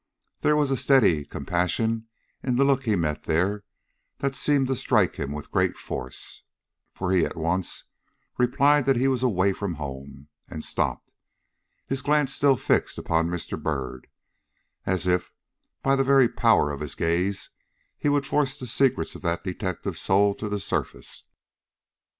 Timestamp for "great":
5.51-5.77